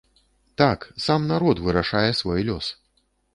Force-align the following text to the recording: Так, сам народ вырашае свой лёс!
Так, 0.61 0.87
сам 1.05 1.27
народ 1.33 1.61
вырашае 1.67 2.11
свой 2.23 2.41
лёс! 2.49 2.73